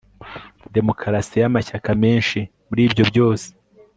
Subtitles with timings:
[0.75, 2.39] demokarasi y'amashyaka menshi.
[2.67, 3.47] muri ibyo byose